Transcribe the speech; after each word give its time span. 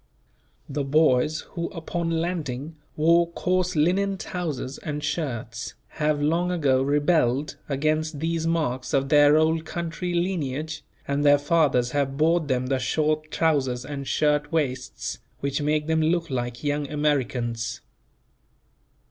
The 0.67 0.83
boys 0.83 1.41
who 1.51 1.67
upon 1.69 2.09
landing 2.09 2.75
wore 2.95 3.31
coarse 3.33 3.75
linen 3.75 4.17
trousers 4.17 4.79
and 4.79 5.03
shirts 5.03 5.75
have 5.99 6.19
long 6.19 6.49
ago 6.51 6.81
rebelled 6.81 7.57
against 7.69 8.19
these 8.19 8.47
marks 8.47 8.95
of 8.95 9.09
their 9.09 9.37
Old 9.37 9.63
Country 9.63 10.15
lineage, 10.15 10.83
and 11.07 11.23
their 11.23 11.37
fathers 11.37 11.91
have 11.91 12.17
bought 12.17 12.47
them 12.47 12.65
the 12.65 12.79
short 12.79 13.29
trousers 13.29 13.85
and 13.85 14.07
shirt 14.07 14.51
waists, 14.51 15.19
which 15.39 15.61
make 15.61 15.85
them 15.85 16.01
look 16.01 16.31
like 16.31 16.63
young 16.63 16.89
Americans. 16.89 17.81